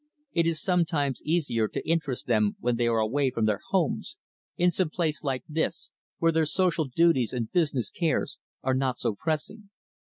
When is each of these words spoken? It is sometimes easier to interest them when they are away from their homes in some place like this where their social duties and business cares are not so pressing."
It 0.33 0.47
is 0.47 0.59
sometimes 0.59 1.21
easier 1.23 1.67
to 1.67 1.87
interest 1.87 2.25
them 2.25 2.55
when 2.59 2.75
they 2.75 2.87
are 2.87 2.97
away 2.97 3.29
from 3.29 3.45
their 3.45 3.59
homes 3.69 4.17
in 4.57 4.71
some 4.71 4.89
place 4.89 5.23
like 5.23 5.43
this 5.47 5.91
where 6.17 6.31
their 6.31 6.47
social 6.47 6.85
duties 6.85 7.33
and 7.33 7.51
business 7.51 7.91
cares 7.91 8.39
are 8.63 8.73
not 8.73 8.97
so 8.97 9.13
pressing." 9.13 9.69